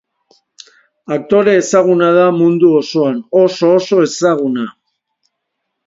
Aktore 1.15 1.53
ezaguna 1.59 2.09
da, 2.17 2.25
mundu 2.39 2.73
osoan 2.83 3.23
oso-oso 3.45 4.05
ezaguna. 4.09 4.71